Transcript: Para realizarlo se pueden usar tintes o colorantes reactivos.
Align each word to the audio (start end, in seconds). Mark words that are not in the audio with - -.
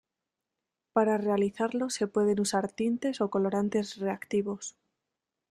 Para 0.93 1.19
realizarlo 1.19 1.91
se 1.91 2.07
pueden 2.07 2.39
usar 2.39 2.71
tintes 2.71 3.21
o 3.21 3.29
colorantes 3.29 3.97
reactivos. 3.97 4.75